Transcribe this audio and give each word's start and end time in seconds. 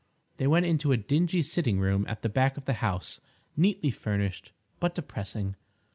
They 0.37 0.47
went 0.47 0.65
into 0.65 0.91
a 0.91 0.97
dingy 0.97 1.43
sitting 1.43 1.79
room 1.79 2.05
at 2.07 2.23
the 2.23 2.27
back 2.27 2.57
of 2.57 2.65
the 2.65 2.73
house, 2.81 3.21
neatly 3.55 3.91
furnished 3.91 4.51
but 4.79 4.95
depressing. 4.95 5.55